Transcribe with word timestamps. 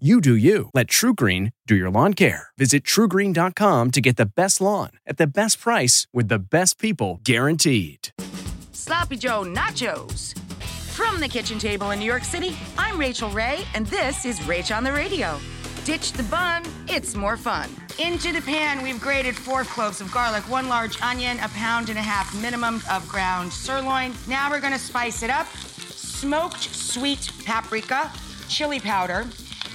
You 0.00 0.20
do 0.20 0.34
you. 0.34 0.70
Let 0.74 0.88
TruGreen 0.88 1.52
do 1.68 1.76
your 1.76 1.88
lawn 1.88 2.14
care. 2.14 2.48
Visit 2.58 2.82
trugreen.com 2.82 3.92
to 3.92 4.00
get 4.00 4.16
the 4.16 4.26
best 4.26 4.60
lawn 4.60 4.90
at 5.06 5.18
the 5.18 5.26
best 5.28 5.60
price 5.60 6.08
with 6.12 6.26
the 6.26 6.40
best 6.40 6.80
people 6.80 7.20
guaranteed. 7.22 8.08
Sloppy 8.72 9.16
Joe 9.16 9.44
Nachos. 9.44 10.36
From 10.96 11.20
the 11.20 11.28
kitchen 11.28 11.60
table 11.60 11.92
in 11.92 12.00
New 12.00 12.04
York 12.06 12.24
City, 12.24 12.56
I'm 12.76 12.98
Rachael 12.98 13.30
Ray, 13.30 13.60
and 13.72 13.86
this 13.86 14.24
is 14.24 14.40
Rach 14.40 14.76
on 14.76 14.82
the 14.82 14.92
Radio. 14.92 15.38
Ditch 15.84 16.10
the 16.10 16.24
bun, 16.24 16.64
it's 16.88 17.14
more 17.14 17.36
fun. 17.36 17.70
Into 18.00 18.32
the 18.32 18.40
pan, 18.40 18.82
we've 18.82 19.00
grated 19.00 19.36
four 19.36 19.62
cloves 19.62 20.00
of 20.00 20.10
garlic, 20.10 20.42
one 20.50 20.68
large 20.68 21.00
onion, 21.02 21.38
a 21.38 21.48
pound 21.50 21.88
and 21.88 21.98
a 22.00 22.02
half 22.02 22.34
minimum 22.42 22.82
of 22.90 23.08
ground 23.08 23.52
sirloin. 23.52 24.12
Now 24.26 24.50
we're 24.50 24.60
gonna 24.60 24.76
spice 24.76 25.22
it 25.22 25.30
up. 25.30 25.46
Smoked 25.56 26.62
sweet 26.62 27.30
paprika, 27.44 28.10
chili 28.48 28.80
powder, 28.80 29.26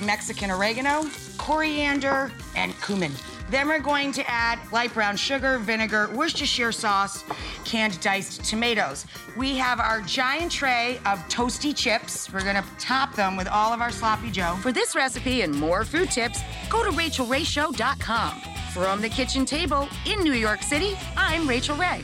Mexican 0.01 0.51
oregano, 0.51 1.05
coriander, 1.37 2.31
and 2.55 2.73
cumin. 2.81 3.11
Then 3.49 3.67
we're 3.67 3.79
going 3.79 4.11
to 4.11 4.29
add 4.29 4.59
light 4.71 4.93
brown 4.93 5.17
sugar, 5.17 5.57
vinegar, 5.57 6.09
Worcestershire 6.13 6.71
sauce, 6.71 7.23
canned 7.65 7.99
diced 7.99 8.43
tomatoes. 8.43 9.05
We 9.35 9.57
have 9.57 9.79
our 9.79 10.01
giant 10.01 10.51
tray 10.51 10.99
of 11.05 11.19
toasty 11.29 11.75
chips. 11.75 12.31
We're 12.31 12.43
gonna 12.43 12.63
top 12.77 13.15
them 13.15 13.35
with 13.35 13.47
all 13.47 13.73
of 13.73 13.81
our 13.81 13.91
sloppy 13.91 14.29
joe. 14.29 14.55
For 14.61 14.71
this 14.71 14.95
recipe 14.95 15.41
and 15.41 15.53
more 15.53 15.83
food 15.83 16.11
tips, 16.11 16.41
go 16.69 16.83
to 16.83 16.91
rachaelrayshow.com. 16.91 18.41
From 18.73 19.01
the 19.01 19.09
kitchen 19.09 19.45
table 19.45 19.89
in 20.05 20.23
New 20.23 20.33
York 20.33 20.61
City, 20.61 20.95
I'm 21.17 21.47
Rachael 21.47 21.75
Ray. 21.75 22.03